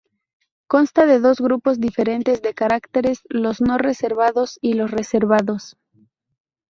[0.67, 5.77] Consta de dos grupos diferentes de caracteres, los no reservados y los reservados.